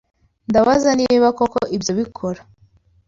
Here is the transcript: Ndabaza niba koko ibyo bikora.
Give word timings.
Ndabaza 0.49 0.89
niba 0.99 1.27
koko 1.37 1.59
ibyo 1.75 1.91
bikora. 1.99 2.41